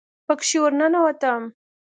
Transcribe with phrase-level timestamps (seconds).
[0.27, 1.41] پکښې ورننوتم.